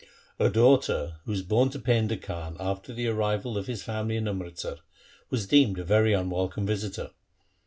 A 0.39 0.49
daughter 0.49 1.17
who 1.25 1.31
was 1.31 1.43
born 1.43 1.69
to 1.69 1.79
Painda 1.79 2.17
Khan 2.19 2.57
after 2.59 2.91
the 2.91 3.05
arrival 3.07 3.55
of 3.55 3.67
his 3.67 3.83
family 3.83 4.15
in 4.17 4.27
Amritsar, 4.27 4.77
was 5.29 5.45
deemed 5.45 5.77
a 5.77 5.83
very 5.83 6.11
unwelcome 6.11 6.65
visitor. 6.65 7.11